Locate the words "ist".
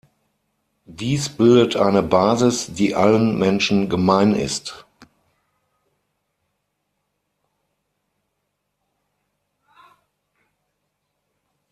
4.33-4.87